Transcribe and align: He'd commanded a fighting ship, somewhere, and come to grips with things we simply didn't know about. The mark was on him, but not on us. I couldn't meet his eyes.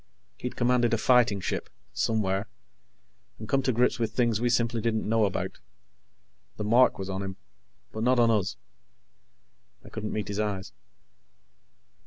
He'd 0.37 0.55
commanded 0.55 0.95
a 0.95 0.97
fighting 0.97 1.41
ship, 1.41 1.69
somewhere, 1.93 2.47
and 3.37 3.47
come 3.47 3.61
to 3.61 3.71
grips 3.71 3.99
with 3.99 4.13
things 4.15 4.41
we 4.41 4.49
simply 4.49 4.81
didn't 4.81 5.07
know 5.07 5.25
about. 5.25 5.59
The 6.57 6.63
mark 6.63 6.97
was 6.97 7.07
on 7.07 7.21
him, 7.21 7.37
but 7.91 8.01
not 8.01 8.17
on 8.17 8.31
us. 8.31 8.57
I 9.85 9.89
couldn't 9.89 10.11
meet 10.11 10.29
his 10.29 10.39
eyes. 10.39 10.73